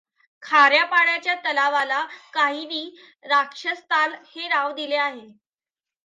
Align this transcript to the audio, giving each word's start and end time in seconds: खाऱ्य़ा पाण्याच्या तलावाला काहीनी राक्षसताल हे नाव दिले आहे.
खाऱ्य़ा 0.43 0.83
पाण्याच्या 0.85 1.33
तलावाला 1.43 2.01
काहीनी 2.33 2.83
राक्षसताल 3.25 4.13
हे 4.27 4.47
नाव 4.47 4.71
दिले 4.75 4.95
आहे. 4.97 5.27